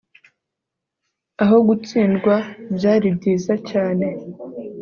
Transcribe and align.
Aho 1.43 1.57
gutsindwa 1.67 2.35
byari 2.75 3.07
byiza 3.17 3.53
cyane 3.69 4.07